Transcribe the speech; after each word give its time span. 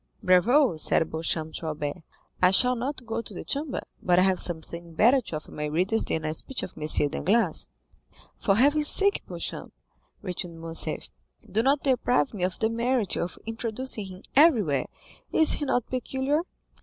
"Bravo," 0.23 0.77
said 0.77 1.11
Beauchamp 1.11 1.53
to 1.53 1.67
Albert; 1.67 2.01
"I 2.41 2.49
shall 2.49 2.75
not 2.75 3.05
go 3.05 3.21
to 3.21 3.33
the 3.35 3.43
Chamber, 3.43 3.81
but 4.01 4.17
I 4.17 4.23
have 4.23 4.39
something 4.39 4.95
better 4.95 5.21
to 5.21 5.35
offer 5.35 5.51
my 5.51 5.65
readers 5.65 6.05
than 6.05 6.25
a 6.25 6.33
speech 6.33 6.63
of 6.63 6.73
M. 6.75 6.85
Danglars." 7.07 7.67
"For 8.39 8.55
heaven's 8.55 8.87
sake, 8.87 9.21
Beauchamp," 9.27 9.71
returned 10.23 10.59
Morcerf, 10.59 11.11
"do 11.47 11.61
not 11.61 11.83
deprive 11.83 12.33
me 12.33 12.41
of 12.43 12.57
the 12.57 12.69
merit 12.71 13.15
of 13.15 13.37
introducing 13.45 14.07
him 14.07 14.23
everywhere. 14.35 14.87
Is 15.31 15.51
he 15.51 15.65
not 15.65 15.85
peculiar?" 15.87 16.41